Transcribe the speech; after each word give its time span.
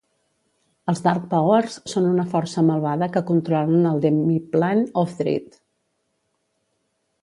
Els 0.93 1.01
Dark 1.07 1.27
Powers 1.33 1.75
són 1.93 2.07
una 2.13 2.25
força 2.33 2.65
malvada 2.71 3.11
que 3.17 3.25
controlen 3.31 3.87
el 3.93 4.03
Demiplane 4.09 4.85
of 5.05 5.17
Dread. 5.23 5.65